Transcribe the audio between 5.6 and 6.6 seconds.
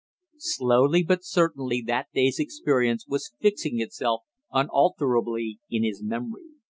in his memory.